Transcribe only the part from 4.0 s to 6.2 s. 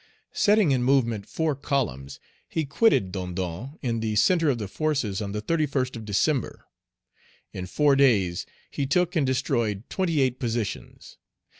centre of the forces on the 31st of